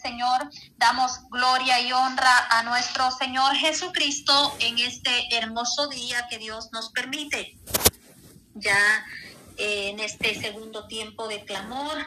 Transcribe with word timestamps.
Señor, 0.00 0.50
damos 0.78 1.28
gloria 1.30 1.80
y 1.80 1.92
honra 1.92 2.46
a 2.50 2.62
nuestro 2.62 3.10
Señor 3.10 3.54
Jesucristo 3.54 4.56
en 4.60 4.78
este 4.78 5.36
hermoso 5.36 5.88
día 5.88 6.26
que 6.30 6.38
Dios 6.38 6.70
nos 6.72 6.90
permite. 6.90 7.56
Ya 8.54 9.06
en 9.58 10.00
este 10.00 10.40
segundo 10.40 10.86
tiempo 10.86 11.28
de 11.28 11.44
clamor, 11.44 12.06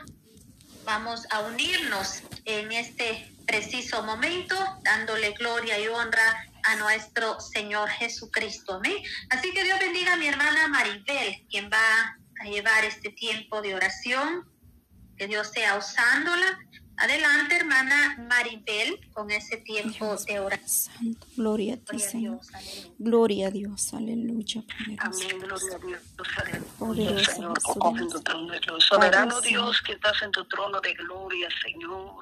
vamos 0.85 1.27
a 1.29 1.41
unirnos 1.41 2.23
en 2.45 2.71
este 2.71 3.31
preciso 3.45 4.01
momento, 4.03 4.55
dándole 4.83 5.31
gloria 5.31 5.79
y 5.79 5.87
honra 5.87 6.47
a 6.63 6.75
nuestro 6.77 7.39
Señor 7.39 7.89
Jesucristo. 7.89 8.75
Amén. 8.75 8.97
Así 9.29 9.53
que 9.53 9.63
Dios 9.63 9.79
bendiga 9.79 10.13
a 10.13 10.17
mi 10.17 10.27
hermana 10.27 10.67
Maribel, 10.67 11.45
quien 11.49 11.69
va 11.71 12.17
a 12.41 12.45
llevar 12.45 12.85
este 12.85 13.09
tiempo 13.11 13.61
de 13.61 13.75
oración. 13.75 14.49
Que 15.15 15.27
Dios 15.27 15.51
sea 15.53 15.77
usándola 15.77 16.57
Adelante, 16.97 17.55
hermana 17.55 18.15
Maribel, 18.29 18.99
con 19.13 19.31
ese 19.31 19.57
tiempo 19.57 20.15
de 20.27 20.39
oración. 20.39 21.17
Gloria 21.35 21.73
a 21.75 21.77
ti, 21.77 21.99
Señor. 21.99 22.39
gloria 22.97 23.47
a 23.47 23.51
Dios, 23.51 23.93
aleluya. 23.93 24.63
Amén, 24.99 25.39
gloria 25.39 25.75
a 25.75 25.79
Dios, 25.79 26.01
aleluya. 26.77 27.25
Señor, 27.25 27.59
tu 28.09 28.21
trono 28.21 28.53
de 28.53 28.61
Soberano 28.79 29.41
Dios 29.41 29.81
que 29.81 29.93
estás 29.93 30.21
en 30.21 30.31
tu 30.31 30.45
trono 30.45 30.79
de 30.81 30.93
gloria, 30.93 31.49
Señor 31.63 32.19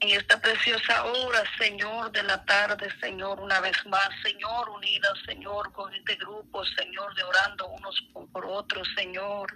en 0.00 0.10
esta 0.10 0.40
preciosa 0.40 1.04
hora, 1.04 1.42
Señor, 1.58 2.12
de 2.12 2.22
la 2.22 2.44
tarde, 2.44 2.88
Señor, 3.00 3.40
una 3.40 3.60
vez 3.60 3.76
más, 3.86 4.08
Señor, 4.22 4.68
unida, 4.70 5.08
Señor, 5.24 5.72
con 5.72 5.92
este 5.94 6.16
grupo, 6.16 6.64
Señor, 6.76 7.14
de 7.14 7.22
orando 7.22 7.66
unos 7.68 7.96
por 8.32 8.44
otros, 8.44 8.86
Señor. 8.96 9.52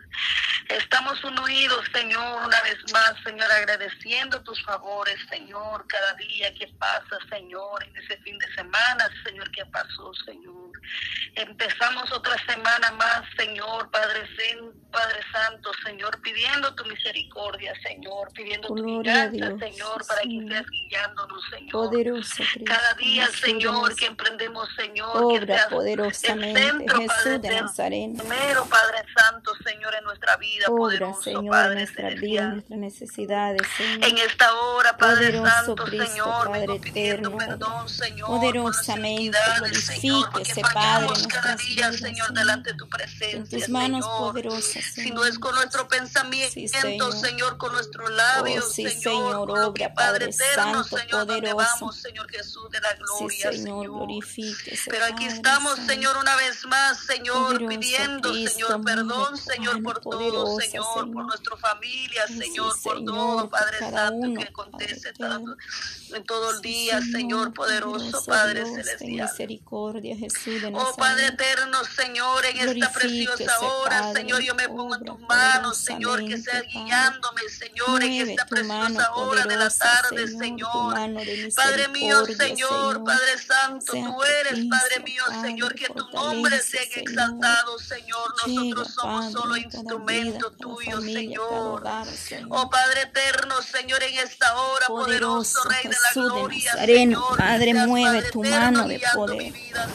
Estamos 0.69 1.23
unidos, 1.25 1.85
Señor, 1.93 2.47
una 2.47 2.63
vez 2.63 2.77
más, 2.93 3.15
Señor, 3.25 3.51
agradeciendo 3.51 4.43
tus 4.43 4.63
favores, 4.65 5.17
Señor, 5.29 5.87
cada 5.87 6.15
día 6.15 6.53
que 6.55 6.69
pasa, 6.79 7.19
Señor, 7.31 7.85
en 7.85 7.97
ese 7.97 8.17
fin 8.19 8.39
de 8.39 8.55
semana, 8.55 9.09
Señor, 9.25 9.51
que 9.51 9.65
pasó, 9.67 10.13
Señor. 10.25 10.68
Empezamos 11.35 12.11
otra 12.13 12.35
semana 12.47 12.91
más, 12.93 13.23
Señor, 13.37 13.91
Padre, 13.91 14.27
Padre 14.91 15.21
Santo, 15.33 15.71
Señor, 15.85 16.21
pidiendo 16.23 16.75
tu 16.75 16.85
misericordia, 16.87 17.73
Señor, 17.83 18.33
pidiendo 18.33 18.69
tu 18.69 19.03
gracia, 19.03 19.57
Señor, 19.59 20.07
para 20.07 20.23
que 20.23 20.39
estés 20.39 20.67
guiándonos, 20.71 21.45
Señor. 21.51 21.71
Poderoso 21.71 22.43
Cada 22.65 22.95
día, 22.95 23.29
Señor, 23.29 23.95
que 23.95 24.07
emprendemos, 24.07 24.69
Señor, 24.77 25.23
obra 25.23 25.69
poderosamente, 25.69 26.61
centro, 26.61 26.97
Jesús 26.99 27.15
Padre, 27.17 27.39
de 27.39 27.61
Nazaret. 27.61 28.11
Primero, 28.19 28.67
Padre 28.67 29.05
Santo, 29.15 29.53
Señor, 29.65 29.95
en 29.95 30.05
nuestra 30.05 30.37
vida, 30.39 30.67
obra, 30.69 30.79
poderoso, 30.79 31.23
Señor, 31.23 31.51
Padre 31.51 31.73
en 31.73 31.79
nuestra 31.79 32.09
vida, 32.11 32.43
en 32.43 32.53
nuestras 32.53 32.79
necesidades, 32.79 33.63
Señor. 33.77 34.09
En 34.09 34.19
esta 34.19 34.55
hora, 34.55 34.97
Padre 34.97 35.27
Poderoso 35.27 35.67
Santo, 35.67 35.85
Cristo, 35.85 36.07
Señor, 36.07 36.51
Padre 36.51 36.75
eterno, 36.75 37.37
perdón, 37.37 37.89
Señor, 37.89 38.29
poderosamente 38.29 39.39
glorifíquese, 39.59 40.63
Padre, 40.79 41.23
en 41.23 41.29
cada 41.29 41.57
día, 41.57 41.91
vidas, 41.91 41.97
Señor, 42.01 42.33
delante 42.33 42.71
de 42.73 42.77
tu 42.79 42.85
En 42.85 42.91
presencia, 42.91 43.59
tus 43.59 43.69
manos 43.69 44.05
Señor. 44.05 44.19
poderosas, 44.19 44.85
Si 44.95 45.11
no 45.11 45.25
es 45.25 45.39
con 45.39 45.55
nuestro 45.55 45.89
pensamiento, 45.89 46.53
Sí, 46.55 46.69
Señor. 46.69 47.13
Señor. 47.15 47.59
con 47.59 47.73
nuestros 47.73 48.11
labios, 48.11 48.65
Oh, 48.67 48.71
sí, 48.71 48.89
Señor, 48.89 49.51
obra, 49.51 49.95
Padre 49.95 50.27
eterno, 50.27 50.83
Santo, 50.85 50.97
Señor, 50.99 51.27
donde 51.27 51.35
poderoso. 51.51 51.57
vamos, 51.81 51.97
Señor 51.97 52.31
Jesús 52.31 52.71
de 52.71 52.81
la 52.81 52.89
Sí, 52.91 52.97
gloria, 52.99 53.53
Señor, 53.53 53.87
glorifíquese, 53.87 54.91
Pero 54.91 55.05
aquí 55.07 55.25
estamos. 55.27 55.79
Señor, 55.87 56.17
una 56.19 56.37
vez 56.37 56.65
más, 56.67 56.99
Señor, 57.01 57.55
Poderoso 57.59 57.69
pidiendo, 57.81 58.31
Cristo, 58.31 58.51
Señor, 58.67 58.85
perdón, 58.85 59.37
Señor, 59.37 59.83
por 59.83 60.01
todo, 60.01 60.13
poderosa, 60.19 60.63
Señor, 60.67 60.85
Señor. 60.95 61.13
por 61.13 61.25
nuestra 61.27 61.57
familia, 61.57 62.27
Señor, 62.27 62.75
por 62.83 63.05
todo, 63.05 63.49
Padre 63.51 63.79
Santo, 63.81 64.27
uno, 64.27 64.41
que 64.41 64.47
acontece 64.49 65.13
tanto 65.15 65.53
en 65.53 65.59
todo 66.25 66.51
el 66.51 66.57
Sí, 66.57 66.63
día, 66.63 67.01
Señor, 67.03 67.53
poderoso, 67.55 68.25
Padre 68.25 68.65
Dios, 68.65 68.75
celestial. 68.77 69.29
misericordia, 69.31 70.17
Jesús 70.17 70.63
de 70.63 70.73
Oh 70.75 70.95
Padre 70.97 71.27
eterno, 71.29 71.85
Señor, 71.85 72.45
en 72.47 72.57
esta 72.69 72.93
preciosa 72.93 73.61
hora, 73.61 74.01
Padre, 74.01 74.21
Señor, 74.21 74.41
yo 74.43 74.55
me 74.55 74.69
pongo 74.69 74.95
en 74.97 75.05
tus 75.05 75.21
manos, 75.21 75.79
Señor, 75.79 76.25
que 76.25 76.39
sea 76.39 76.63
poderosamente, 76.63 76.73
Padre. 76.75 76.85
guiándome, 76.85 77.43
Señor, 77.49 78.03
en 78.05 78.13
esta 78.31 78.47
preciosa 78.47 79.15
hora 79.15 79.45
de 79.45 79.57
la 79.57 79.71
tarde, 79.71 80.29
Señor, 80.29 80.95
Padre 81.55 81.89
mío, 81.89 82.25
Señor. 82.27 83.05
Padre 83.05 83.39
Santo, 83.39 83.93
tú 83.93 84.23
eres, 84.25 84.67
Padre 84.67 85.01
mío, 85.05 85.23
Señor, 85.43 85.75
que 85.75 85.89
tu 85.89 86.09
nombre 86.11 86.61
sea 86.61 86.83
exaltado, 86.83 87.79
Señor. 87.79 88.35
Nosotros 88.47 88.95
somos 88.95 89.33
solo 89.33 89.55
a 89.55 89.59
cada 89.59 89.65
instrumento 89.65 90.51
vida, 90.51 90.57
cada 90.57 90.57
tuyo, 90.57 90.97
familia, 90.97 91.39
cada 91.83 92.05
Señor. 92.05 92.49
Oh 92.51 92.71
Padre 92.71 93.03
eterno, 93.03 93.63
Señor, 93.63 94.03
en 94.03 94.19
esta 94.19 94.55
hora, 94.57 94.87
poderoso, 94.87 95.61
Rey 95.69 95.89
de 95.89 95.97
Jesús 96.07 96.35
de 96.35 96.49
Nazareno, 96.49 97.21
Señor. 97.23 97.39
Padre, 97.39 97.75
mueve 97.75 98.23
tu 98.31 98.45
mano 98.45 98.87
de 98.89 99.01
poder. 99.15 99.53
Señor. 99.53 99.89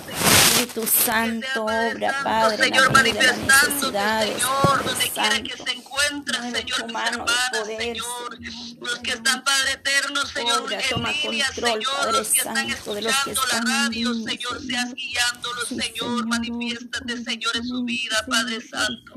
Espíritu 0.53 0.87
Santo, 0.87 1.65
obra, 1.65 2.21
Padre, 2.23 2.67
en 2.67 2.73
Señor, 2.73 2.91
la 2.93 3.03
vida, 3.03 3.23
las 3.23 3.37
necesidades, 3.39 4.41
Señor, 4.41 4.83
Padre 4.83 4.83
donde 4.83 5.09
quiera 5.11 5.41
que 5.43 5.57
Santo. 5.57 5.63
se 5.65 5.71
encuentre, 5.71 6.39
Mueve 6.39 6.59
Señor, 6.59 6.81
tu 6.81 6.87
mano 6.89 7.25
de 7.25 7.57
poder, 7.59 7.79
Señor, 7.79 8.37
Señor. 8.37 8.77
los 8.79 8.99
que 8.99 9.11
están, 9.11 9.43
Padre 9.43 9.71
eterno, 9.73 10.25
Señor, 10.25 10.61
Obra, 10.61 10.79
en 10.79 10.89
toma 10.89 11.11
línea, 11.11 11.45
control, 11.47 11.73
Señor, 11.73 11.95
Padre 11.97 12.11
los 12.11 12.27
que 12.29 12.37
están 12.39 12.55
Santo, 12.69 12.93
de 12.93 13.01
los 13.01 13.15
que 13.23 13.31
escuchando 13.31 13.41
la 13.47 13.57
están 13.57 13.67
en 13.67 13.85
radio, 13.85 14.13
Señor, 14.13 14.27
Señor. 14.29 14.61
seas 14.61 14.93
guiándolos, 14.93 15.67
Sí, 15.69 15.79
Señor, 15.79 16.25
manifiéstate, 16.27 17.23
Señor, 17.23 17.57
en 17.57 17.65
su 17.65 17.83
vida, 17.83 18.25
Padre 18.29 18.61
Santo. 18.61 19.13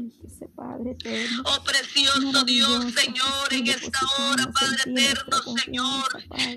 Glorifíquese, 0.66 0.77
Padre 0.77 0.91
eterno. 0.91 1.43
Oh 1.47 1.62
precioso 1.65 2.44
Dios, 2.44 2.94
Señor, 2.94 3.53
en 3.53 3.66
esta 3.66 4.00
hora, 4.19 4.47
Padre 4.53 4.93
eterno, 4.93 5.37
Señor. 5.65 6.09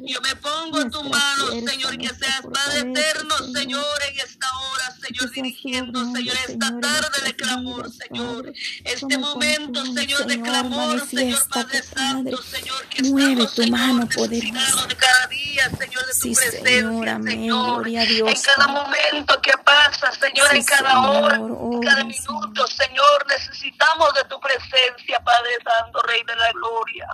Yo 0.04 0.22
me 0.22 0.36
pongo 0.36 0.82
en 0.82 0.92
tu 0.92 1.04
mano, 1.04 1.48
Señor, 1.68 1.98
que 1.98 2.10
seas 2.10 2.42
Padre 2.54 2.80
eterno. 2.82 3.36
Señor, 3.54 4.00
en 4.10 4.20
esta 4.20 4.48
hora, 4.58 4.79
Señor, 5.10 5.32
dirigiendo, 5.32 6.00
Señor, 6.14 6.36
esta 6.48 6.80
tarde 6.80 7.22
de 7.26 7.36
clamor, 7.36 7.90
Señor. 7.92 8.54
Este 8.84 9.18
momento, 9.18 9.86
Señor, 9.86 10.26
de 10.26 10.42
clamor, 10.42 11.08
Señor, 11.08 11.48
Padre 11.50 11.84
Santo. 11.84 12.42
Señor, 12.44 12.86
que 12.90 13.04
Mueve 13.04 13.48
tu 13.56 13.68
mano 13.68 14.08
poderosa. 14.08 14.88
de 14.88 14.96
cada 14.96 15.28
día, 15.28 15.70
Señor, 15.78 16.06
de 16.06 16.12
tu 16.14 16.20
Sí, 16.20 16.36
presencia, 16.36 16.64
Señor, 16.64 17.10
amén, 17.10 17.34
Señor. 17.34 17.66
gloria 17.76 18.02
a 18.02 18.06
Dios, 18.06 18.30
En 18.30 18.42
cada 18.42 18.68
momento 18.68 19.42
que 19.42 19.54
pasa, 19.66 20.12
Señor, 20.12 20.56
en 20.56 20.64
cada 20.64 21.00
hora, 21.10 21.36
en 21.38 21.82
cada 21.82 22.04
minuto, 22.04 22.68
Señor, 22.68 23.26
necesitamos 23.28 24.14
de 24.14 24.24
tu 24.26 24.40
presencia, 24.40 25.20
Padre 25.24 25.52
Santo, 25.64 26.02
Rey 26.04 26.22
de 26.26 26.36
la 26.36 26.52
Gloria. 26.54 27.08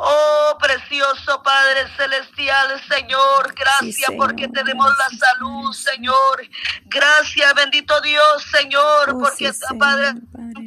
Oh, 0.00 0.56
precioso 0.60 1.42
Padre 1.42 1.88
Celestial, 1.96 2.80
Señor, 2.88 3.52
gracias 3.54 3.96
Sí, 3.96 4.04
Señor, 4.04 4.26
porque 4.28 4.46
tenemos 4.48 4.90
la 4.96 5.18
salud, 5.18 5.72
Señor. 5.72 6.42
Gracias, 6.84 7.52
bendito 7.54 8.00
Dios, 8.00 8.44
Señor, 8.50 9.10
Oh, 9.14 9.18
porque 9.18 9.52
sí, 9.52 9.60
Padre 9.78 10.12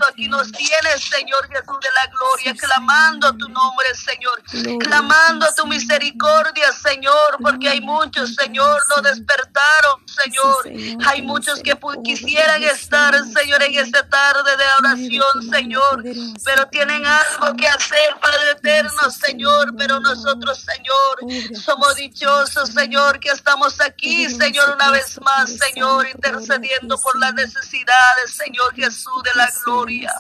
aquí 0.10 0.28
nos 0.28 0.52
tienes, 0.52 1.04
Señor 1.04 1.48
Jesús 1.48 1.78
de 1.82 1.90
la 1.96 2.08
gloria, 2.12 2.54
Sí, 2.54 2.60
clamando 2.60 3.28
Señor. 3.30 3.40
tu 3.48 3.50
nombre, 3.54 3.96
Señor, 3.96 4.44
Gloria 4.52 4.78
clamando 4.80 5.46
a 5.46 5.56
tu 5.56 5.66
misericordia, 5.68 6.72
Señor, 6.74 7.38
porque 7.42 7.70
hay 7.70 7.82
muchos, 7.82 8.36
Señor, 8.36 8.82
no 8.96 9.02
despertaron, 9.02 10.06
Señor. 10.08 10.70
Hay 11.08 11.22
muchos 11.22 11.60
que 11.62 11.78
quisieran 12.04 12.64
estar, 12.64 13.14
Señor, 13.26 13.64
en 13.64 13.76
esta 13.76 14.08
tarde 14.10 14.58
de 14.58 14.66
oración, 14.80 15.50
Señor, 15.52 16.04
pero 16.44 16.68
tienen 16.68 17.06
algo 17.06 17.56
que 17.56 17.68
hacer, 17.68 18.16
Padre 18.22 18.52
eterno, 18.52 19.12
Señor, 19.26 19.74
pero 19.78 20.00
nosotros, 20.00 20.60
Señor, 20.60 21.56
somos 21.56 21.96
dichosos, 21.96 22.70
Señor. 22.70 23.20
Que 23.20 23.30
estamos 23.30 23.80
aquí, 23.82 24.30
Señor, 24.30 24.76
una 24.76 24.92
vez 24.92 25.20
más, 25.22 25.58
Señor, 25.58 26.08
intercediendo 26.08 27.00
por 27.00 27.18
las 27.20 27.34
necesidades, 27.34 28.32
Señor 28.32 28.74
Jesús 28.76 29.24
de 29.24 29.32
la 29.36 29.50
gloria. 29.64 30.14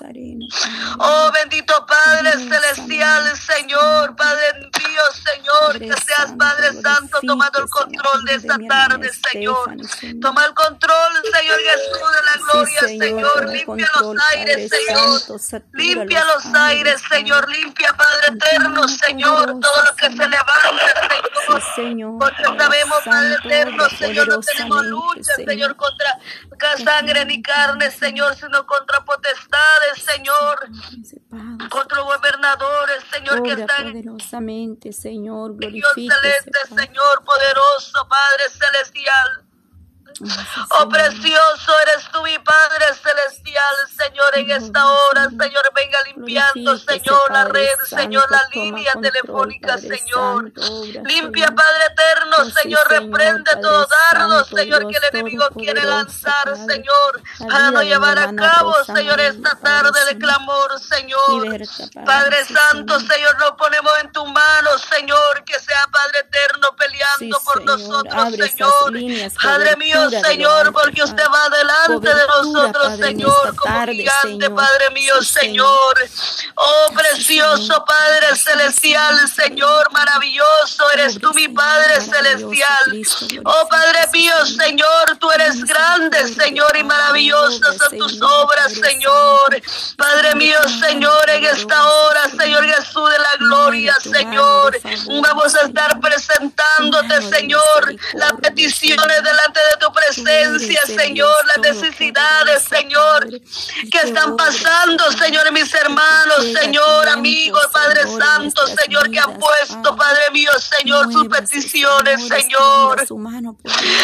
Oh 1.00 1.32
bendito 1.32 1.86
Padre 1.86 2.32
celestial, 2.34 3.38
Señor, 3.38 4.16
Padre 4.16 4.54
mío, 4.60 5.02
Señor, 5.32 5.80
que 5.80 6.02
seas 6.02 6.34
Padre 6.38 6.82
Santo 6.82 7.20
tomando 7.26 7.60
el 7.60 7.70
control 7.70 8.26
de 8.26 8.36
esta 8.36 8.58
tarde, 8.68 9.12
Señor. 9.32 9.76
Toma 10.22 10.46
el 10.46 10.54
control, 10.54 11.14
Señor 11.34 11.60
Jesús 11.60 12.10
de 12.12 12.22
la 12.26 12.38
gloria, 12.46 12.80
Señor, 12.80 13.50
Limpia 13.52 13.90
los 14.00 14.16
aires, 14.32 14.70
Señor. 14.70 15.22
Limpia 15.74 16.26
los 16.26 16.46
aires, 16.54 17.02
Señor. 17.10 17.50
Limpia, 17.50 17.96
Padre 17.96 18.38
eterno, 18.38 18.88
Señor. 18.98 19.60
Todo 19.60 19.84
lo 19.84 19.96
que 19.96 20.08
se 20.08 20.16
levanta, 20.16 20.52
Señor. 21.46 21.62
Señor, 21.76 22.20
Porque 22.20 22.44
sabemos, 22.44 23.00
Padre 23.06 23.36
eterno, 23.44 23.90
Señor, 23.90 24.28
no 24.28 24.40
tenemos 24.40 24.86
lucha, 24.86 25.34
Señor, 25.36 25.76
contra 25.76 26.20
sangre 26.84 27.26
ni 27.26 27.42
carne, 27.42 27.92
Señor, 27.92 28.36
sino 28.36 28.66
contra 28.66 29.04
potestades, 29.04 30.04
Señor 30.04 30.70
contra 31.70 32.02
gobernadores, 32.02 33.04
Señor, 33.12 33.44
que 33.44 33.52
están 33.54 33.88
en 33.88 33.94
poderosamente, 33.94 34.94
Señor, 34.94 35.58
Dios 35.58 35.94
celeste. 35.94 36.60
Señor 36.68 37.24
poderoso, 37.24 38.08
Padre 38.08 38.50
celestial. 38.50 39.46
Oh, 40.80 40.90
precioso 40.90 41.72
eres 41.84 42.10
tú, 42.12 42.22
mi 42.24 42.38
Padre 42.40 42.94
celestial, 42.94 43.11
Señor, 44.34 44.52
en 44.52 44.64
esta 44.64 44.86
hora, 44.86 45.30
Señor, 45.30 45.72
venga 45.76 45.98
limpiando, 46.06 46.78
Señor, 46.78 47.32
la 47.32 47.46
red, 47.46 47.78
Señor, 47.86 48.30
la 48.30 48.42
línea 48.54 48.94
telefónica, 49.02 49.78
Señor. 49.78 50.52
Limpia, 51.06 51.48
Padre 51.48 51.86
eterno, 51.92 52.46
Señor, 52.62 52.88
reprende 52.90 53.52
todo 53.62 53.88
dardo, 54.12 54.44
Señor, 54.46 54.88
que 54.88 54.98
el 54.98 55.04
enemigo 55.14 55.46
quiere 55.56 55.84
lanzar, 55.84 56.56
Señor, 56.68 57.22
para 57.50 57.72
no 57.72 57.82
llevar 57.84 58.18
a 58.20 58.34
cabo, 58.36 58.74
Señor, 58.86 59.20
esta 59.20 59.56
tarde 59.56 60.06
de 60.10 60.18
clamor, 60.18 60.80
Señor. 60.80 61.62
Padre 62.06 62.46
Santo, 62.46 63.00
Señor, 63.00 63.38
nos 63.40 63.52
ponemos 63.52 63.92
en 64.02 64.12
tu 64.12 64.26
mano, 64.26 64.78
Señor, 64.78 65.44
que 65.46 65.60
sea 65.60 65.88
Padre 65.92 66.20
eterno 66.20 66.68
peleando 66.78 67.40
por 67.44 67.64
nosotros, 67.64 68.36
Señor. 68.36 69.32
Padre 69.42 69.76
mío, 69.78 70.10
Señor, 70.10 70.72
porque 70.74 71.04
usted 71.04 71.26
va 71.34 71.50
delante 71.50 72.14
de 72.14 72.28
nosotros, 72.28 72.98
Señor, 72.98 73.56
como 73.56 73.76
gigante, 74.22 74.50
Padre 74.50 74.90
mío, 74.92 75.22
Señor. 75.22 76.10
Oh, 76.56 76.94
precioso 76.94 77.84
Padre 77.86 78.36
celestial, 78.36 79.28
Señor, 79.28 79.92
maravilloso, 79.92 80.92
eres 80.94 81.20
tú 81.20 81.34
mi 81.34 81.48
Padre 81.48 82.02
celestial. 82.02 83.02
Oh, 83.46 83.68
Padre 83.70 84.00
mío, 84.14 84.34
Señor, 84.46 85.18
tú 85.20 85.32
eres 85.32 85.64
grande, 85.64 86.28
Señor, 86.28 86.76
y 86.78 86.84
maravillosas 86.84 87.78
son 87.78 87.98
tus 87.98 88.22
obras, 88.22 88.74
Señor. 88.74 89.62
Padre 89.98 90.36
mío, 90.36 90.58
Señor, 90.80 91.30
en 91.30 91.46
esta 91.46 91.84
hora, 91.84 92.30
Señor 92.30 92.66
Jesús 92.66 93.10
de 93.10 93.20
la 93.20 93.36
gloria, 93.40 93.96
Señor, 94.02 94.80
vamos 95.22 95.56
a 95.56 95.66
estar 95.68 96.00
presentándote, 96.00 97.22
Señor, 97.22 97.96
las 98.14 98.34
peticiones 98.34 99.24
delante 99.24 99.60
de 99.72 99.86
tu 99.86 99.94
presencia, 99.94 100.82
Señor, 100.86 101.36
las 101.56 101.76
necesidades, 101.76 102.64
Señor, 102.64 103.28
que 103.92 104.11
están 104.12 104.36
pasando, 104.36 105.10
Señor, 105.12 105.52
mis 105.54 105.74
hermanos, 105.74 106.46
Señor, 106.54 107.08
amigos, 107.08 107.66
Padre 107.72 108.02
Santo, 108.08 108.68
Señor, 108.68 109.10
que 109.10 109.20
han 109.20 109.38
puesto, 109.38 109.96
Padre. 109.96 110.22
Mío, 110.34 110.52
Señor, 110.60 111.12
sus 111.12 111.28
peticiones, 111.28 112.28
Señor. 112.28 113.06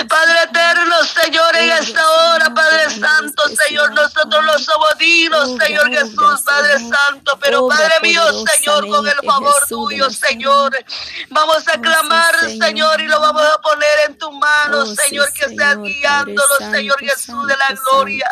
Padre 0.10 0.44
eterno, 0.44 0.96
Señor, 1.04 1.56
en 1.56 1.72
esta 1.72 2.10
hora, 2.10 2.54
Padre 2.54 2.90
Santo, 2.90 3.44
Señor, 3.66 3.92
nosotros 3.94 4.44
los 4.46 4.64
somos 4.64 4.98
dignos, 4.98 5.58
Señor 5.58 5.90
Jesús, 5.90 6.42
Padre 6.44 6.80
Santo, 6.80 7.38
pero 7.42 7.68
Padre 7.68 7.96
mío, 8.02 8.22
Señor, 8.46 8.88
con 8.88 9.08
el 9.08 9.18
favor 9.26 9.56
tuyo, 9.68 10.10
Señor, 10.10 10.78
vamos 11.30 11.68
a 11.68 11.80
clamar, 11.80 12.36
Señor, 12.40 13.02
y 13.02 13.08
lo 13.08 13.20
vamos 13.20 13.44
a 13.44 13.62
poner 13.62 14.00
en 14.08 14.18
tu 14.18 14.32
mano, 14.32 14.86
Señor, 14.86 15.32
que 15.34 15.50
sea 15.50 15.76
guiándolo, 15.76 16.58
Señor 16.72 17.00
Jesús 17.00 17.48
de 17.48 17.58
la 17.58 17.74
gloria, 17.74 18.30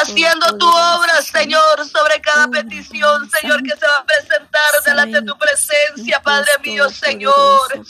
haciendo 0.00 0.56
tu 0.58 0.68
obra, 0.68 1.17
Señor, 1.22 1.86
sobre 1.86 2.20
cada 2.20 2.48
petición, 2.48 3.28
Señor, 3.30 3.62
que 3.62 3.76
se 3.76 3.86
va 3.86 3.98
a 3.98 4.04
presentar 4.04 4.82
delante 4.84 5.20
de 5.20 5.26
tu 5.26 5.36
presencia, 5.38 6.20
Padre 6.22 6.50
mío, 6.64 6.88
Señor. 6.90 7.84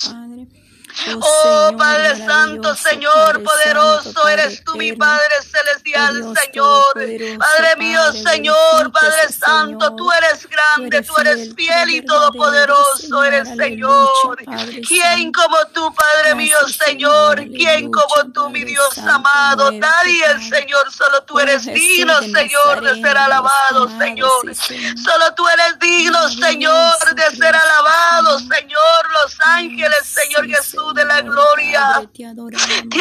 Oh, 1.06 1.70
oh 1.70 1.76
Padre 1.76 2.16
Santo, 2.16 2.74
Señor 2.74 3.42
poderoso, 3.42 4.28
eres 4.28 4.62
tú 4.64 4.74
mi 4.76 4.92
Padre 4.92 5.34
celestial, 5.42 6.34
Señor. 6.34 7.38
Padre 7.38 7.76
mío, 7.78 8.12
Señor, 8.12 8.90
Padre 8.92 9.32
Santo, 9.32 9.94
tú 9.94 10.10
eres 10.12 10.46
grande, 10.48 11.02
tú 11.02 11.14
eres 11.20 11.54
fiel 11.54 11.90
y 11.90 12.04
todopoderoso, 12.04 13.24
eres 13.24 13.48
Señor. 13.48 14.38
¿Quién 14.86 15.32
como 15.32 15.56
tú, 15.72 15.94
Padre 15.94 16.34
mío, 16.34 16.58
Señor? 16.68 17.44
¿Quién 17.48 17.90
como 17.90 18.32
tú, 18.32 18.50
mi 18.50 18.64
Dios 18.64 18.98
amado? 18.98 19.70
Nadie, 19.70 20.26
Señor, 20.50 20.92
solo 20.92 21.22
tú 21.22 21.38
eres 21.38 21.64
digno, 21.64 22.20
Señor, 22.22 22.82
de 22.82 23.00
ser 23.00 23.16
alabado, 23.16 23.88
Señor. 23.98 24.54
Solo 24.54 25.34
tú 25.36 25.46
eres 25.48 25.78
digno, 25.78 26.28
Señor, 26.28 27.14
de 27.14 27.36
ser 27.36 27.54
alabado, 27.54 28.38
Señor. 28.40 28.78
Los 29.22 29.36
ángeles, 29.40 30.02
Señor 30.04 30.46
Jesús 30.46 30.87
de 30.94 31.04
la 31.04 31.20
gloria. 31.22 32.08
Te 32.12 32.24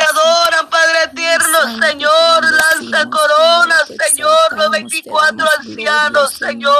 adoran, 0.01 0.69
Padre 0.69 1.04
eterno, 1.06 1.86
Señor. 1.86 2.44
Lanza 2.44 3.10
coronas, 3.10 3.86
Señor, 4.07 4.57
los 4.57 4.69
24 4.72 5.48
ancianos, 5.60 6.34
Señor. 6.34 6.75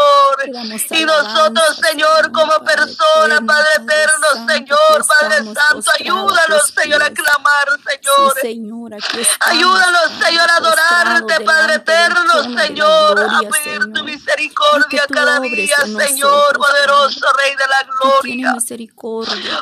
Y 0.92 1.06
nosotros, 1.06 1.78
Señor, 1.90 2.32
como 2.32 2.54
personas, 2.64 3.42
Padre 3.46 3.70
eterno, 3.78 4.48
Señor, 4.48 5.06
Padre 5.20 5.38
Santo, 5.54 5.92
ayúdanos, 6.00 6.74
Señor, 6.76 7.04
a 7.04 7.10
clamar, 7.12 7.68
Señor. 7.86 8.34
Ayúdanos, 9.40 10.12
Señor, 10.24 10.50
a 10.50 10.56
adorarte, 10.58 11.42
Padre 11.42 11.76
eterno, 11.76 12.44
Señor, 12.60 13.20
a 13.20 13.40
pedir 13.40 13.94
tu 13.94 14.04
misericordia 14.04 15.06
cada 15.12 15.40
día, 15.40 15.76
Señor, 15.78 16.58
poderoso 16.58 17.26
Rey 17.38 17.56
de 17.56 17.68
la 17.68 17.88
gloria. 17.92 18.56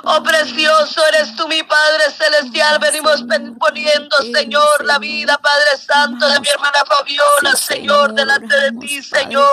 Oh, 0.03 0.24
precioso 0.24 1.01
eres 1.07 1.34
tú, 1.35 1.47
mi 1.47 1.61
Padre 1.63 2.03
Celestial. 2.11 2.79
Venimos 2.79 3.23
poniendo, 3.59 4.17
Señor, 4.33 4.83
la 4.83 4.99
vida, 4.99 5.37
Padre 5.37 5.77
Santo, 5.77 6.27
de 6.27 6.39
mi 6.39 6.47
hermana 6.47 6.83
Fabiola, 6.85 7.55
Señor, 7.55 8.13
delante 8.13 8.55
de 8.55 8.71
ti, 8.73 9.03
Señor. 9.03 9.45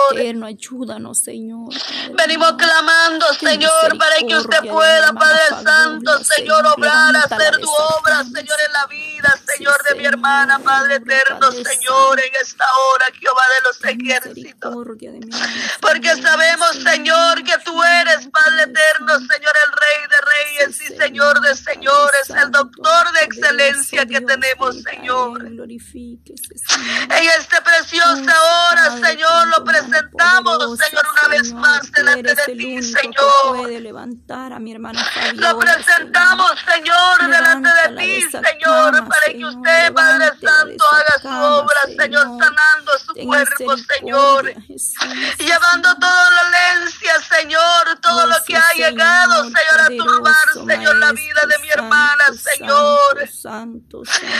ayúdanos, 0.45 1.19
Señor. 1.19 1.69
Venimos 2.13 2.53
clamando, 2.53 3.25
Señor, 3.33 3.97
para 3.97 4.15
que 4.27 4.35
usted 4.35 4.69
pueda, 4.69 5.13
Padre 5.13 5.63
Santo, 5.63 6.23
Señor, 6.23 6.65
obrar, 6.67 7.15
hacer 7.15 7.57
tu 7.57 7.69
obra, 7.69 8.23
Señor, 8.23 8.57
en 8.65 8.73
la 8.73 8.85
vida, 8.87 9.33
Señor, 9.57 9.83
de 9.89 9.95
mi 9.95 10.05
hermana, 10.05 10.59
Padre 10.59 10.95
eterno, 10.95 11.51
Señor, 11.51 12.19
en 12.19 12.31
esta 12.41 12.65
hora, 12.65 13.05
Jehová 13.19 13.41
de 13.55 13.61
los 13.67 13.83
ejércitos. 13.83 14.75
Porque 15.81 16.15
sabemos, 16.15 16.71
Señor, 16.83 17.43
que 17.43 17.57
tú 17.65 17.83
eres, 17.83 18.27
Padre 18.27 18.63
eterno, 18.63 19.19
Señor, 19.19 19.53
el 19.65 19.71
Rey 19.83 20.07
de 20.09 20.19
Reyes 20.31 20.81
y 20.81 20.87
Señor 20.95 21.39
de 21.41 21.55
Señor. 21.55 21.73
Señor, 21.73 22.11
es 22.21 22.29
el 22.29 22.51
doctor 22.51 23.11
de 23.13 23.25
excelencia 23.25 24.05
que 24.05 24.21
tenemos, 24.21 24.81
Señor. 24.83 25.41
En 25.43 25.69
esta 27.39 27.61
preciosa 27.63 28.33
hora, 28.71 28.91
Señor, 29.05 29.47
lo 29.49 29.63
presentamos, 29.65 30.79
Señor, 30.79 31.05
una 31.11 31.27
vez 31.29 31.51
más 31.53 31.91
delante 31.91 32.35
de 32.35 32.55
ti, 32.55 32.81
Señor. 32.81 33.69
Lo 35.35 35.59
presentamos, 35.59 36.51
Señor, 36.73 37.29
delante 37.29 37.69
de 37.69 37.95
ti, 37.97 38.21
Señor, 38.21 38.52
que 39.37 39.45
usted, 39.45 39.93
Padre 39.93 40.27
Santo, 40.39 40.83
haga 40.91 41.21
su 41.21 41.29
obra, 41.29 41.72
Señor, 41.87 42.23
sanando 42.23 42.91
su 43.05 43.13
cuerpo, 43.13 43.77
Señor. 43.77 44.53
Llevando 45.37 45.95
toda 45.95 46.31
la 46.31 46.43
dolencia, 46.43 47.13
Señor, 47.21 47.99
todo 48.01 48.25
lo 48.27 48.35
que 48.45 48.55
ha 48.55 48.71
llegado, 48.75 49.43
Señor, 49.43 49.79
a 49.79 49.87
turbar, 49.87 50.67
Señor, 50.67 50.95
la 50.97 51.11
vida 51.11 51.41
de 51.47 51.59
mi 51.59 51.69
hermana, 51.69 52.23
Señor. 52.37 53.29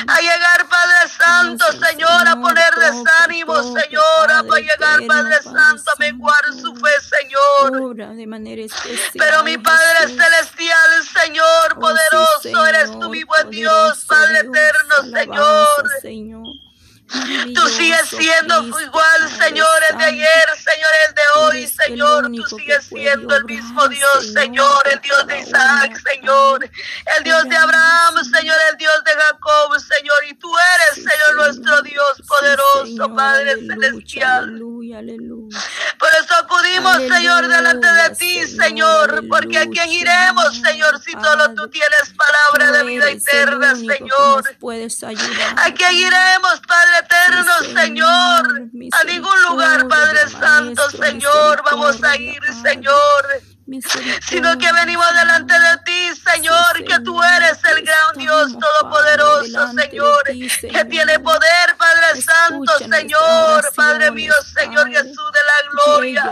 A 0.07 0.19
llegar, 0.21 0.67
Padre 0.69 1.09
Santo, 1.09 1.65
Señor, 1.71 2.27
a 2.27 2.35
poner 2.35 2.73
desánimo, 2.75 3.55
Señor. 3.63 4.31
A 4.31 4.43
llegar, 4.43 5.05
Padre 5.07 5.41
Santo, 5.41 5.91
a 5.91 5.99
menguar 5.99 6.43
su 6.61 6.75
fe, 6.75 6.91
Señor. 7.01 7.95
Pero 9.13 9.43
mi 9.43 9.57
Padre 9.57 10.07
Celestial, 10.07 11.03
Señor, 11.21 11.73
oh, 11.75 11.79
poderoso, 11.79 12.65
eres 12.67 12.91
tú, 12.99 13.09
mi 13.09 13.23
buen 13.23 13.49
Dios, 13.49 14.05
Padre 14.07 14.39
eterno, 14.39 14.95
Señor. 15.19 15.83
Tú 17.53 17.67
sigues 17.69 18.09
siendo 18.09 18.79
igual, 18.79 19.29
Señor, 19.37 19.67
el 19.91 19.97
de 19.97 20.03
ayer, 20.05 20.45
Señor, 20.57 20.91
el 21.07 21.15
de 21.15 21.21
hoy, 21.35 21.67
Señor. 21.67 22.31
Tú 22.31 22.57
sigues 22.57 22.85
siendo 22.85 23.35
el 23.35 23.45
mismo 23.45 23.87
Dios, 23.87 24.33
Señor, 24.33 24.87
el 24.91 24.99
Dios 25.01 25.27
de 25.27 25.39
Isaac, 25.39 26.01
Señor, 26.11 26.69
el 27.17 27.23
Dios 27.23 27.43
de 27.47 27.55
Abraham, 27.55 28.15
Señor, 28.23 28.57
el 28.71 28.77
Dios 28.77 29.03
de 29.05 29.11
Jacob, 29.11 29.79
Señor. 29.79 30.17
Y 30.29 30.33
tú 30.35 30.51
eres, 30.75 31.03
Señor, 31.03 31.35
nuestro 31.35 31.81
Dios 31.83 32.21
poderoso, 32.27 33.15
Padre 33.15 33.57
celestial. 33.67 34.59
Por 35.99 36.09
eso 36.21 36.35
acudimos, 36.41 36.97
Señor, 37.15 37.47
delante 37.47 37.87
de 37.87 38.15
ti, 38.15 38.47
Señor, 38.47 39.23
porque 39.29 39.59
a 39.59 39.67
quién 39.67 39.89
iremos, 39.91 40.61
Señor, 40.61 40.99
si 41.01 41.11
solo 41.11 41.53
tú 41.53 41.67
tienes 41.69 42.13
palabra 42.15 42.62
vida 42.83 43.09
eterna, 43.09 43.75
Señor. 43.75 44.43
¿A 45.57 45.73
quién 45.73 45.93
iremos, 45.93 46.61
Padre 46.67 46.97
eterno, 47.01 47.81
Señor? 47.81 48.69
A 48.91 49.03
ningún 49.05 49.41
lugar, 49.49 49.87
Padre 49.87 50.29
Santo, 50.29 50.89
Señor, 50.91 51.63
vamos 51.65 52.03
a 52.03 52.15
ir, 52.17 52.41
Señor 52.61 53.52
sino 54.27 54.57
que 54.57 54.71
venimos 54.73 55.05
delante 55.13 55.53
de 55.53 55.77
ti, 55.85 56.21
Señor, 56.31 56.83
que 56.85 56.99
tú 56.99 57.21
eres 57.23 57.57
el 57.63 57.83
gran 57.85 58.17
Dios 58.17 58.51
todopoderoso, 58.59 59.67
Señor, 59.73 60.23
que 60.25 60.85
tiene 60.85 61.19
poder, 61.19 61.75
Padre 61.77 62.21
Santo, 62.21 62.71
Señor, 62.77 63.71
Padre 63.75 64.11
mío, 64.11 64.33
Señor 64.57 64.87
Jesús 64.89 65.31
de 65.31 65.39
la 65.43 65.71
gloria. 65.71 66.23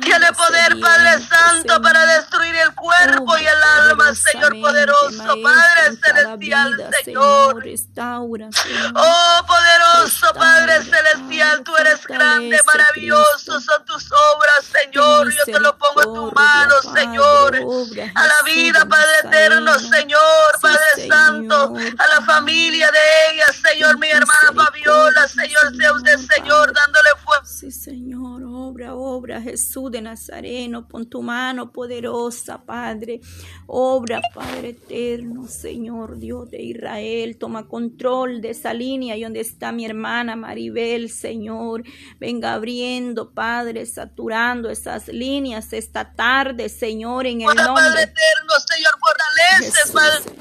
Tiene 0.00 0.32
poder, 0.32 0.80
Padre 0.80 1.20
Santo, 1.26 1.80
para 1.82 2.06
destruir 2.06 2.54
el 2.56 2.74
cuerpo 2.74 3.36
y 3.38 3.46
el 3.46 3.62
alma, 3.90 4.14
Señor 4.14 4.60
poderoso, 4.60 5.24
Padre 5.42 5.96
celestial, 6.02 6.90
Señor. 7.04 7.62
Restaura, 7.64 8.48
Oh, 8.94 9.40
poderoso 9.46 10.32
Padre 10.34 10.82
celestial, 10.82 11.62
tú 11.64 11.76
eres 11.76 12.06
grande, 12.06 12.58
maravilloso, 12.66 13.60
son 13.60 13.84
tus 13.84 14.10
obras, 14.12 14.64
Señor. 14.64 15.32
Yo 15.46 15.55
lo 15.60 15.76
pongo 15.78 16.02
en 16.02 16.14
tu 16.14 16.32
mano, 16.34 16.74
Señor. 16.94 17.56
A 18.14 18.26
la 18.26 18.42
vida, 18.44 18.86
Padre 18.88 19.12
eterno, 19.24 19.78
Señor, 19.78 20.60
Padre 20.60 21.08
Santo, 21.08 21.74
a 21.74 22.06
la 22.14 22.24
familia 22.24 22.90
de 22.90 23.34
ella, 23.34 23.46
Señor, 23.52 23.98
mi 23.98 24.08
hermana 24.08 24.64
Fabiola, 24.64 25.28
Señor, 25.28 25.76
sea 25.76 25.92
usted, 25.92 26.16
Señor, 26.18 26.72
dándole 26.72 27.08
fuerza. 27.24 27.46
Sí, 27.46 27.70
Señor, 27.70 28.42
obra, 28.44 28.94
obra, 28.94 29.40
Jesús 29.40 29.90
de 29.90 30.02
Nazareno, 30.02 30.88
pon 30.88 31.08
tu 31.08 31.22
mano 31.22 31.72
poderosa, 31.72 32.58
Padre. 32.64 33.20
Obra, 33.66 34.20
Padre 34.34 34.70
eterno, 34.70 35.46
Señor, 35.46 36.18
Dios 36.18 36.50
de 36.50 36.62
Israel, 36.62 37.36
toma 37.38 37.66
control 37.66 38.40
de 38.40 38.50
esa 38.50 38.72
línea 38.74 39.16
y 39.16 39.22
donde 39.22 39.40
está 39.40 39.72
mi 39.72 39.84
hermana 39.84 40.36
Maribel, 40.36 41.10
Señor. 41.10 41.82
Venga 42.18 42.54
abriendo, 42.54 43.32
Padre, 43.32 43.86
saturando 43.86 44.70
esas 44.70 45.08
líneas 45.08 45.35
esta 45.72 46.12
tarde, 46.12 46.68
Señor, 46.68 47.26
en 47.26 47.42
el 47.42 47.46
nombre. 47.46 47.64
Padre 47.64 48.02
eterno, 48.02 48.52
Señor, 48.66 48.92
fortalece, 49.00 49.92
Padre. 49.92 50.36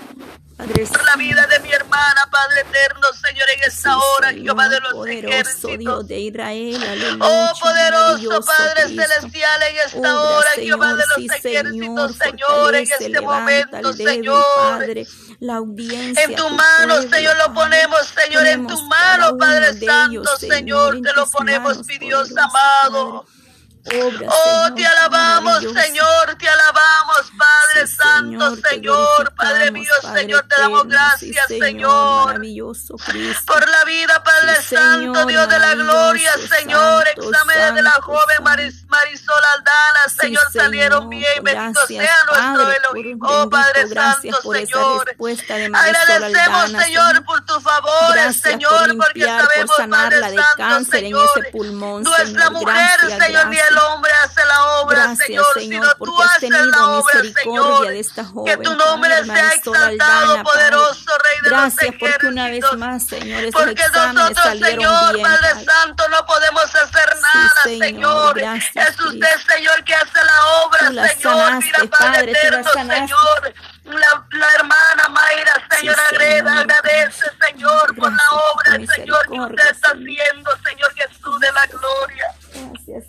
Padre 0.57 0.87
por 0.87 1.03
la 1.03 1.15
vida 1.17 1.45
de 1.47 1.59
mi 1.59 1.69
hermana, 1.71 2.29
Padre 2.31 2.61
eterno, 2.61 3.07
Señor, 3.21 3.45
en 3.55 3.69
esta 3.69 3.97
hora, 3.97 4.31
Jehová 4.31 4.69
de 4.69 4.79
los 4.79 4.93
poderoso 4.93 5.27
ejércitos. 5.29 5.77
Dios 5.79 6.07
de 6.07 6.19
Israel, 6.19 6.81
aleluya, 6.81 7.25
Oh, 7.25 7.51
poderoso 7.59 8.41
Padre 8.45 8.83
Cristo. 8.85 9.01
celestial, 9.03 9.61
en 9.63 9.77
esta 9.85 9.97
Obra, 10.21 10.37
hora, 10.37 10.49
Jehová 10.55 10.87
de 10.93 11.03
los 11.07 11.15
sí, 11.17 11.25
ejércitos, 11.25 12.15
Señor, 12.15 12.15
Señor, 12.15 12.75
en 12.75 12.83
este 12.83 13.21
momento, 13.21 13.93
Señor. 13.93 14.45
Padre, 14.57 15.07
la 15.41 15.55
audiencia, 15.57 16.23
En 16.23 16.35
tu 16.35 16.49
mano, 16.49 16.95
pueblo, 16.95 17.09
Señor, 17.17 17.37
lo 17.37 17.53
ponemos, 17.53 17.99
Señor, 18.23 18.47
en 18.47 18.67
tu 18.67 18.81
mano, 18.83 19.37
Padre 19.37 19.73
Santo, 19.73 20.11
ellos, 20.11 20.29
Señor, 20.39 21.01
te 21.01 21.13
lo 21.13 21.29
ponemos, 21.29 21.73
manos, 21.73 21.87
mi 21.87 21.97
Dios 21.97 22.29
poderoso 22.29 22.41
amado. 22.41 23.23
Padre. 23.23 23.44
Obra, 23.85 24.27
Oh, 24.31 24.63
Señor, 24.63 24.75
te 24.75 24.85
alabamos. 24.87 25.59
Señor, 25.61 26.35
te 26.39 26.49
alabamos, 26.49 27.31
Padre 27.37 27.87
Sí, 27.87 27.95
Santo, 28.01 28.55
Señor, 28.67 29.33
Padre 29.35 29.71
mío, 29.71 29.91
Padre 30.01 30.21
Señor, 30.21 30.45
te 30.47 30.61
damos. 30.61 30.81
Sí, 30.83 30.87
gracias, 30.89 31.47
Señor. 31.47 32.25
Maravilloso 32.25 32.95
Cristo. 32.97 33.43
Por 33.45 33.69
la 33.69 33.83
vida, 33.85 34.23
Padre 34.23 34.55
Sí, 34.63 34.75
Santo, 34.75 35.25
Dios 35.27 35.47
de 35.49 35.59
la 35.59 35.75
gloria, 35.75 36.31
Señor. 36.57 37.07
Examen 37.09 37.75
de 37.75 37.81
la 37.83 37.91
joven. 38.01 38.37
Maris- 38.41 38.85
Marisol 38.87 39.43
Aldana, 39.53 40.15
Señor, 40.19 40.43
salieron 40.51 41.09
bien. 41.09 41.43
Bendito 41.43 41.85
sea 41.87 42.15
nuestro 42.27 42.71
Elohim. 42.71 43.19
Oh, 43.21 43.49
Padre 43.49 43.87
Santo, 43.87 44.41
Señor. 44.51 45.05
Agradecemos, 45.73 46.71
Señor, 46.71 47.23
por 47.25 47.45
tus 47.45 47.61
favores, 47.63 48.41
Señor, 48.41 48.71
por 48.97 48.97
porque 48.97 49.25
sabemos, 49.25 49.75
Padre 49.89 50.21
Santo, 50.57 50.91
Señor, 50.91 51.29
nuestra 52.03 52.49
mujer, 52.49 52.99
Señor, 53.19 53.47
ni 53.47 53.57
el 53.59 53.74
gracias. 53.75 53.93
hombre 53.93 54.11
hace 54.23 54.45
la 54.45 54.65
obra, 54.79 54.95
Gracias, 54.95 55.27
Señor, 55.27 55.45
Señor, 55.53 55.83
sino 55.85 55.95
tú 56.05 56.21
has 56.21 56.29
haces 56.31 56.39
tenido 56.41 56.65
la 56.65 56.87
obra, 56.87 57.21
misericordia 57.21 57.43
Señor. 57.43 57.87
de 57.87 57.99
esta 57.99 58.21
Que 58.23 58.27
joven, 58.29 58.63
tu 58.63 58.75
nombre 58.75 59.23
sea 59.25 59.49
exaltado, 59.49 59.85
Aldana, 60.31 60.43
poderoso 60.43 61.11
Rey 61.23 61.39
de 61.43 61.49
Gracias 61.49 61.85
los 61.91 61.99
porque 61.99 62.27
una 62.27 62.49
vez 62.49 62.73
más, 62.77 63.07
Señor, 63.07 63.51
Porque 63.51 63.83
nosotros, 64.13 64.59
Señor, 64.59 65.13
bien, 65.13 65.27
Padre. 65.27 65.65
Santo, 65.65 66.09
no 66.09 66.25
podemos 66.25 66.63
hacer 66.75 67.15
nada, 67.21 67.51
Señor, 67.63 67.85
Señor. 67.87 68.35
gracias, 68.35 68.89
es 68.89 68.99
usted, 68.99 69.35
Señor, 69.53 69.83
que 69.83 69.95
hace 69.95 70.23
la 70.25 70.45
obra, 70.65 70.89
la 70.91 71.07
Señor. 71.09 71.33
sanaste, 71.37 71.81
Mira, 71.81 71.97
Padre 71.97 72.31
la 72.31 72.39
eterno. 72.39 72.71
Señor. 72.73 73.53
La, 73.85 74.25
la 74.31 74.49
hermana 74.55 75.03
Mayra, 75.09 75.67
Señor, 75.69 75.95
Sí, 75.95 76.15
agreda, 76.15 76.49
Señor. 76.49 76.57
agradece, 76.71 77.25
Señor, 77.45 77.95
por 77.95 78.11
la 78.11 78.17
Gracias 78.17 78.29
por 78.31 78.51
obra, 78.55 78.79
tu 78.79 78.87
Señor, 78.93 79.21
que 79.29 79.39
usted 79.39 79.71
está 79.71 79.87
haciendo, 79.91 80.51
Señor 80.65 80.93
Jesús 80.95 81.39
de 81.39 81.51
la 81.51 81.65
gloria. 81.67 82.34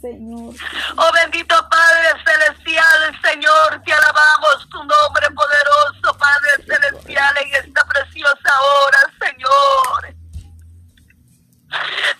Señor. 0.07 0.55
Oh 0.97 1.13
bendito 1.13 1.55
Padre 1.69 2.23
Celestial, 2.25 3.21
Señor, 3.23 3.83
te 3.85 3.93
alabamos 3.93 4.69
tu 4.71 4.79
nombre 4.79 5.31
poderoso, 5.35 6.17
Padre 6.17 6.65
Celestial, 6.65 7.37
en 7.39 7.55
esta 7.65 7.85
preciosa 7.87 8.51
hora, 8.63 8.99
Señor. 9.21 10.15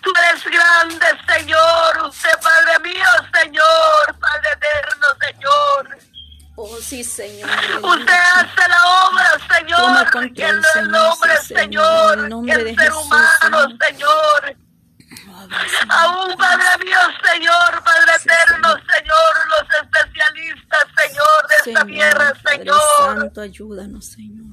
Tú 0.01 0.11
eres 0.29 0.43
grande, 0.43 1.05
Señor, 1.27 2.09
usted, 2.09 2.29
Padre 2.41 2.79
mío, 2.79 3.05
Señor, 3.33 4.19
Padre 4.19 4.49
eterno, 4.53 5.07
Señor. 5.21 5.97
Oh, 6.57 6.77
sí, 6.81 7.03
Señor. 7.03 7.49
Usted 7.83 8.19
hace 8.35 8.69
la 8.69 9.07
obra, 9.07 9.55
Señor, 9.55 10.11
control, 10.11 10.33
que 10.33 10.43
en 10.43 10.61
el 10.75 10.91
nombre, 10.91 11.37
sí, 11.41 11.55
Señor, 11.55 12.17
el 12.17 12.29
nombre 12.29 12.53
el 12.53 12.63
de 12.65 12.75
ser 12.75 12.91
Jesús, 12.91 13.05
humano, 13.05 13.77
Señor. 13.79 14.45
Señor. 14.45 14.67
Aún, 15.89 16.35
Padre 16.35 16.65
mío, 16.83 16.97
Señor, 17.23 17.66
Señor. 18.41 19.33
Los 19.47 19.81
especialistas, 19.81 20.85
Señor, 20.97 21.47
de 21.47 21.71
esta 21.71 21.85
tierra, 21.85 22.33
Padre 22.43 22.57
Señor. 22.57 22.79
Santo, 22.97 23.41
ayúdanos, 23.41 24.05
Señor. 24.05 24.47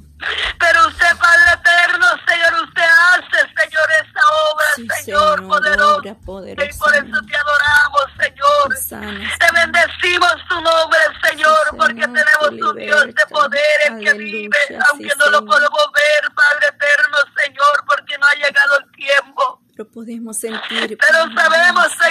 Pero 0.58 0.88
usted, 0.88 1.16
Padre 1.18 1.60
eterno, 1.60 2.06
Señor, 2.26 2.54
usted 2.64 2.82
hace, 2.82 3.38
Señor, 3.60 3.88
esa 4.00 4.20
obra, 4.50 4.66
Sí, 4.76 4.88
Señor, 5.04 5.38
Señor, 5.38 5.46
poderosa, 6.24 6.64
Y 6.64 6.78
por 6.78 6.94
eso 6.94 7.18
te 7.28 7.36
adoramos, 7.36 8.06
Señor. 8.18 8.74
Te 9.38 9.52
bendecimos 9.52 10.34
tu 10.48 10.60
nombre, 10.60 10.98
Señor, 11.28 11.58
Sí, 11.70 11.76
porque 11.76 12.02
Señor, 12.02 12.24
tenemos 12.24 12.70
un 12.70 12.76
Dios 12.78 13.06
de 13.06 13.26
poder, 13.28 13.78
el 13.86 13.98
que 14.00 14.12
vive, 14.14 14.58
sí, 14.68 14.74
aunque 14.90 15.12
no 15.18 15.26
lo 15.30 15.44
podemos 15.44 15.84
ver, 15.92 16.32
Padre 16.32 16.68
eterno, 16.68 17.16
Señor, 17.36 17.84
porque 17.86 18.16
no 18.16 18.26
ha 18.26 18.34
llegado 18.34 18.78
el 18.78 18.90
tiempo. 18.92 19.60
pero 19.76 19.90
podemos 19.90 20.38
sentir. 20.38 20.96
Pero 20.96 21.18
sabemos, 21.34 21.88
Señor, 21.92 22.03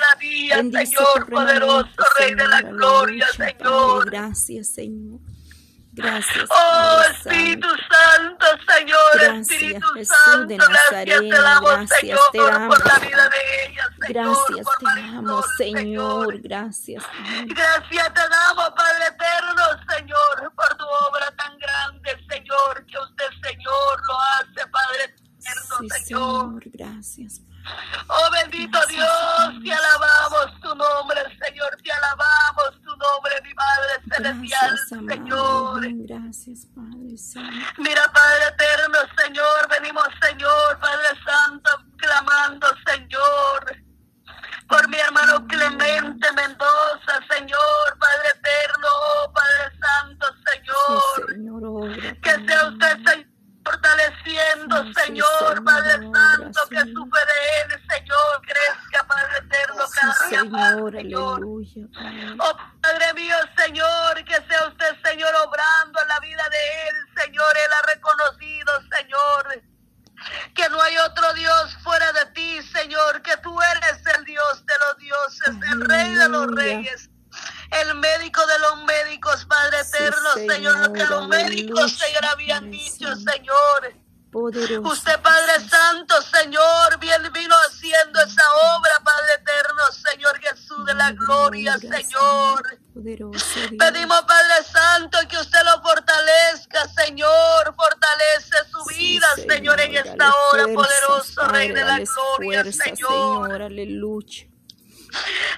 cada 0.00 0.20
día, 0.20 0.56
Bendice 0.56 0.86
Señor, 0.86 1.30
poderoso, 1.30 1.88
Rey 2.18 2.34
de 2.34 2.48
la 2.48 2.62
gloria, 2.62 3.26
Señor. 3.28 4.04
Padre. 4.04 4.10
Gracias, 4.10 4.68
Señor. 4.74 5.20
Gracias. 5.92 6.44
Oh, 6.50 7.00
Espíritu 7.10 7.68
Santo. 7.90 8.46
Señor, 8.70 8.98
Gracias, 9.14 9.50
Espíritu 9.50 9.86
Jesús 9.94 10.16
Santo, 10.26 10.46
de 10.46 10.56
gracias 10.56 10.82
Nazareno, 10.90 11.20
te 11.36 11.42
damos, 11.42 11.70
gracias 11.70 12.00
Señor, 12.00 12.20
te 12.32 12.38
damos. 12.38 12.76
por 12.76 12.86
la 12.86 12.98
vida 12.98 13.28
de 13.30 13.64
ella, 13.64 13.84
Señor, 13.98 14.12
Gracias 14.12 14.66
por 14.66 14.76
te 14.76 15.00
damos, 15.00 15.44
Señor. 15.56 15.78
Señor. 16.26 16.40
Gracias, 16.42 17.02
Señor. 17.04 17.46
Gracias 17.54 18.14
te 18.14 18.28
damos, 18.28 18.70
Padre 18.76 19.06
eterno, 19.06 19.62
Señor, 19.96 20.52
por 20.54 20.76
tu 20.76 20.84
obra 20.84 21.30
tan 21.38 21.56
grande, 21.58 22.10
Señor, 22.28 22.84
que 22.86 22.98
usted, 22.98 23.30
Señor, 23.42 24.00
lo 24.08 24.20
hace, 24.20 24.68
Padre 24.70 25.04
eterno, 25.04 25.76
Sí, 25.80 25.88
Señor. 26.04 26.62
Señor. 26.62 26.62
Gracias. 26.74 27.40
Oh 28.08 28.30
bendito 28.30 28.78
Gracias, 28.78 28.88
Dios, 28.96 29.08
Gracias, 36.36 36.66
Padre 36.74 37.16
Santo. 37.16 37.66
Mira, 37.78 38.02
Padre 38.12 38.44
eterno, 38.52 38.98
Señor, 39.24 39.68
venimos, 39.70 40.04
Señor, 40.20 40.78
Padre 40.80 41.08
Santo, 41.24 41.70
clamando, 41.96 42.66
Señor, 42.86 43.76
por 44.68 44.86
mi 44.88 44.98
hermano 44.98 45.46
Clemente 45.46 46.28
Mendoza, 46.32 47.20
Señor, 47.30 47.98
Padre 47.98 48.28
eterno, 48.38 48.86
oh, 48.92 49.32
Padre 49.32 49.78
Santo, 49.80 50.26
Sí, 50.36 51.32
Señor. 51.32 51.64
Obra. 51.64 52.16
Que 52.20 52.46
sea 52.46 52.68
usted, 52.68 52.96
Señor, 53.06 53.26
fortaleciendo, 53.64 54.84
Sí, 54.84 54.92
Señor, 55.06 55.28
Señor, 55.38 55.64
Padre 55.64 56.06
obra, 56.06 56.20
Santo, 56.20 56.60
que 56.68 56.80
Señor. 56.80 56.94
su 56.94 57.10
fe 57.10 57.20
de 57.26 57.74
él, 57.74 57.82
Señor, 57.90 58.42
crezca, 58.42 59.06
Padre 59.08 59.38
eterno, 59.38 59.86
Sí, 59.86 59.98
cada 60.00 60.28
día 60.28 60.40
Señor, 60.40 60.92
Señor. 60.92 61.34
aleluya, 61.36 61.86
Padre. 61.94 62.36
Oh 62.40 62.56
Padre 62.82 63.14
mío, 63.14 63.34
Señor, 63.58 64.24
que 64.24 64.34
sea 64.48 64.68
usted, 64.68 64.96
Señor, 65.04 65.34
obrando 65.44 65.95
él, 66.66 67.22
Señor, 67.22 67.56
él 67.56 67.72
ha 67.72 67.86
reconocido, 67.94 68.72
Señor, 68.96 69.62
que 70.54 70.68
no 70.68 70.80
hay 70.80 70.96
otro 70.98 71.32
Dios 71.34 71.76
fuera 71.82 72.12
de 72.12 72.26
ti, 72.26 72.62
Señor, 72.62 73.22
que 73.22 73.36
tú 73.38 73.56
eres 73.62 74.00
el 74.16 74.24
Dios 74.24 74.64
de 74.66 74.74
los 74.86 74.96
dioses, 74.98 75.72
el 75.72 75.80
Rey 75.82 76.14
de 76.14 76.28
los 76.28 76.46
reyes. 76.54 77.10
El 77.70 77.94
médico 77.96 78.46
de 78.46 78.58
los 78.60 78.84
médicos, 78.84 79.44
Padre 79.44 79.84
Sí, 79.84 79.96
eterno, 79.96 80.32
Señor, 80.34 80.78
lo 80.78 80.92
que 80.92 81.00
Señor, 81.00 81.10
los 81.10 81.28
médicos, 81.28 81.92
Señor, 81.98 82.24
habían 82.24 82.70
dicho. 82.70 83.14
Señor. 83.16 83.94
Poderoso. 84.30 84.88
Usted, 84.90 85.20
Padre. 85.20 85.52
Santo, 85.68 86.20
Señor, 86.22 86.98
bien 87.00 87.22
vino 87.32 87.54
haciendo 87.68 88.20
esa 88.20 88.42
obra, 88.76 88.92
Padre 89.02 89.34
eterno, 89.34 89.82
Señor 90.10 90.38
Jesús 90.40 90.84
de 90.84 90.94
la 90.94 91.12
gloria, 91.12 91.78
Señor. 91.78 92.62
Poderoso. 92.92 93.60
Pedimos, 93.78 94.22
Padre 94.22 94.64
Santo, 94.70 95.18
que 95.28 95.38
usted 95.38 95.58
lo 95.64 95.82
fortalezca, 95.82 96.86
Señor. 96.88 97.74
Fortalece 97.74 98.56
su 98.70 98.84
Sí, 98.90 98.98
vida, 98.98 99.26
Esta 100.00 100.30
hora, 100.52 100.64
fuerzas, 100.64 100.74
poderoso 100.74 101.48
Rey 101.48 101.68
de 101.68 101.84
la 101.84 101.98
gloria, 101.98 102.62
fuerzas, 102.64 102.84
Señor. 102.84 103.62
aleluya. 103.62 104.46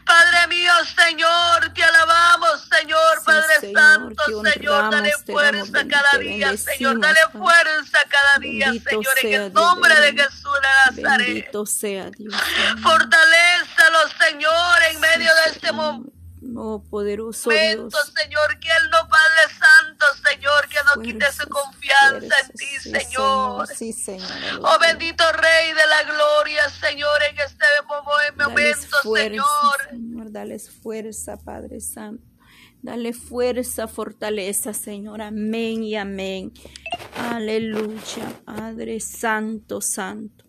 Padre 0.07 0.47
mío, 0.49 0.71
Señor, 0.97 1.73
te 1.75 1.83
alabamos, 1.83 2.69
Señor, 2.71 3.19
Sí, 3.19 3.25
Padre 3.25 3.61
Señor, 3.61 3.83
Santo, 3.83 4.43
Señor, 4.53 4.91
dale 4.91 5.13
fuerza 5.27 5.87
cada 5.89 6.19
día, 6.21 6.57
Señor, 6.57 7.01
dale 7.01 7.19
fuerza 7.33 7.99
cada 8.09 8.39
día, 8.41 8.73
Señor, 8.73 9.05
en 9.23 9.33
el 9.35 9.53
Dios, 9.53 9.53
nombre 9.53 9.95
de. 10.01 10.23
Jesús 10.23 10.53
de 10.95 11.03
Nazaret. 11.03 11.27
Bendito 11.27 11.67
sea 11.67 12.11
Dios. 12.11 12.35
Señor. 12.35 12.81
Fortalézalo, 12.81 13.99
Señor, 14.21 14.83
en 14.93 15.01
medio 15.01 15.31
de 15.45 15.51
este 15.53 15.73
momento. 15.73 16.13
Oh, 16.57 16.83
poderoso 16.89 17.51
Dios. 17.51 17.93
Señor, 18.17 18.59
Quite 21.03 21.33
su 21.33 21.49
confianza 21.49 22.35
en 22.41 22.53
ti, 22.57 22.67
Señor. 22.81 23.67
Sí, 23.69 23.93
Señor. 23.93 24.29
Oh 24.63 24.79
bendito 24.81 25.25
Rey 25.33 25.69
de 25.69 25.87
la 25.87 26.03
Gloria, 26.05 26.69
Señor, 26.69 27.23
en 27.31 27.39
este 27.39 27.67
momento, 27.87 29.03
Señor. 29.03 29.47
Señor, 29.91 30.33
dales 30.33 30.71
fuerza, 30.71 31.37
Padre 31.37 31.81
Santo. 31.81 32.25
Dale 32.81 33.13
fuerza, 33.13 33.89
fortaleza, 33.89 34.73
Señor. 34.73 35.21
Amén 35.21 35.83
y 35.83 35.97
amén. 35.97 36.53
Aleluya, 37.17 38.33
Padre 38.45 39.01
Santo, 39.01 39.81
Santo. 39.81 40.49